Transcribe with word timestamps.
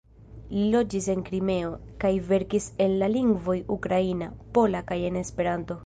Li 0.53 0.61
loĝis 0.75 1.09
en 1.13 1.21
Krimeo, 1.27 1.75
kaj 2.05 2.11
verkis 2.31 2.71
en 2.87 2.97
la 3.05 3.13
lingvoj 3.17 3.59
ukraina, 3.79 4.35
pola 4.59 4.87
kaj 4.91 5.03
en 5.13 5.23
Esperanto. 5.27 5.79